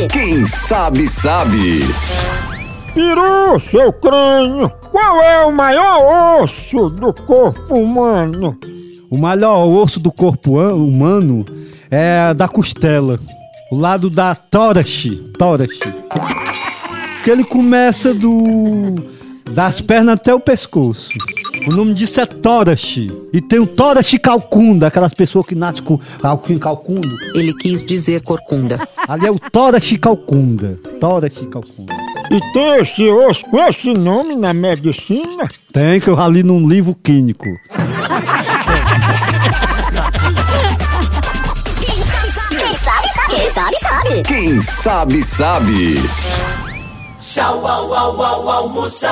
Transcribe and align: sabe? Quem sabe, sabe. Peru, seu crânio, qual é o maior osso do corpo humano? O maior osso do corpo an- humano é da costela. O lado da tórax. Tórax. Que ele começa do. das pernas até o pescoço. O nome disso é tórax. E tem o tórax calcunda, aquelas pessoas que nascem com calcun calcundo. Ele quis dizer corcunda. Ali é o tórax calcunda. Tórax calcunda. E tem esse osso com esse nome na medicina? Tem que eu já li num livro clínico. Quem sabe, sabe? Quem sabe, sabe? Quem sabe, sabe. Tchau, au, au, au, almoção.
sabe? 0.00 0.08
Quem 0.08 0.46
sabe, 0.46 1.08
sabe. 1.08 1.80
Peru, 2.94 3.60
seu 3.70 3.92
crânio, 3.92 4.68
qual 4.90 5.22
é 5.22 5.44
o 5.44 5.52
maior 5.52 6.42
osso 6.42 6.88
do 6.90 7.12
corpo 7.12 7.74
humano? 7.74 8.58
O 9.10 9.16
maior 9.16 9.64
osso 9.66 10.00
do 10.00 10.10
corpo 10.12 10.58
an- 10.58 10.74
humano 10.74 11.44
é 11.90 12.34
da 12.34 12.48
costela. 12.48 13.18
O 13.70 13.76
lado 13.76 14.10
da 14.10 14.34
tórax. 14.34 15.04
Tórax. 15.38 15.78
Que 17.22 17.30
ele 17.30 17.44
começa 17.44 18.12
do. 18.14 18.94
das 19.50 19.80
pernas 19.80 20.14
até 20.14 20.34
o 20.34 20.40
pescoço. 20.40 21.10
O 21.66 21.72
nome 21.72 21.94
disso 21.94 22.20
é 22.20 22.26
tórax. 22.26 22.96
E 23.32 23.40
tem 23.40 23.58
o 23.58 23.66
tórax 23.66 24.14
calcunda, 24.22 24.86
aquelas 24.86 25.12
pessoas 25.14 25.46
que 25.46 25.54
nascem 25.54 25.82
com 25.82 25.98
calcun 26.20 26.58
calcundo. 26.58 27.08
Ele 27.34 27.54
quis 27.54 27.82
dizer 27.82 28.22
corcunda. 28.22 28.78
Ali 29.06 29.26
é 29.26 29.30
o 29.30 29.38
tórax 29.38 29.96
calcunda. 29.98 30.78
Tórax 31.00 31.34
calcunda. 31.50 31.94
E 32.30 32.40
tem 32.52 32.82
esse 32.82 33.08
osso 33.10 33.44
com 33.46 33.58
esse 33.58 33.92
nome 33.94 34.36
na 34.36 34.52
medicina? 34.52 35.48
Tem 35.72 35.98
que 36.00 36.08
eu 36.08 36.16
já 36.16 36.28
li 36.28 36.42
num 36.42 36.68
livro 36.68 36.94
clínico. 36.94 37.46
Quem 41.80 42.04
sabe, 42.04 42.30
sabe? 42.32 42.58
Quem 43.30 43.50
sabe, 43.50 43.76
sabe? 43.80 44.22
Quem 44.22 44.60
sabe, 44.60 45.22
sabe. 45.22 46.02
Tchau, 47.20 47.66
au, 47.66 47.94
au, 47.94 48.22
au, 48.22 48.48
almoção. 48.48 49.08